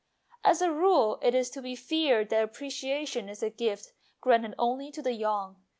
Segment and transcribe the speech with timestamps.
[0.43, 4.55] As a rule it is to be feared that apprecia tion is a gift granted
[4.57, 5.57] only to the young.